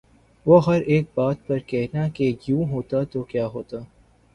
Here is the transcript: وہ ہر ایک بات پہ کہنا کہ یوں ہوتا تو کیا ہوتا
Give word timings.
وہ 0.45 0.59
ہر 0.65 0.81
ایک 0.83 1.05
بات 1.15 1.45
پہ 1.47 1.57
کہنا 1.67 2.07
کہ 2.09 2.31
یوں 2.47 2.63
ہوتا 2.71 3.03
تو 3.03 3.23
کیا 3.23 3.47
ہوتا 3.47 3.77